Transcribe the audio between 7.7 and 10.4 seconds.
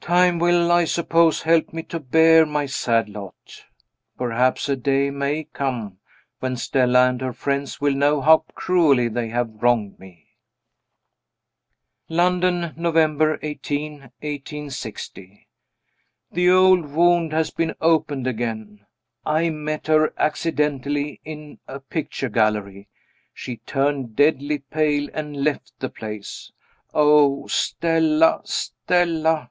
will know how cruelly they have wronged me.